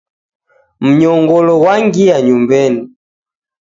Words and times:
Mnyongolo 0.85 1.53
ghwangia 1.61 2.17
nyumbeni. 2.25 2.81